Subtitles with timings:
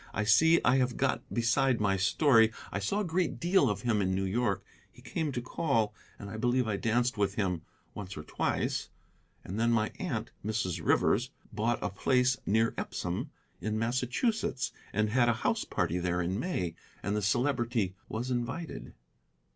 [0.15, 2.51] "I see I have got beside my story.
[2.71, 4.65] I saw a great deal of him in New York.
[4.91, 7.61] He came to call, and I believe I danced with him
[7.93, 8.89] once or twice.
[9.43, 10.83] And then my aunt, Mrs.
[10.83, 13.29] Rivers, bought a place near Epsom,
[13.61, 16.73] in Massachusetts, and had a house party there in May.
[17.03, 18.95] And the Celebrity was invited."